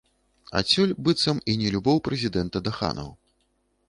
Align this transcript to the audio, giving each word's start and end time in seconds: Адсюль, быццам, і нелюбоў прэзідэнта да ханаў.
Адсюль, 0.59 0.93
быццам, 1.07 1.41
і 1.53 1.55
нелюбоў 1.63 2.01
прэзідэнта 2.07 2.57
да 2.69 2.73
ханаў. 2.79 3.13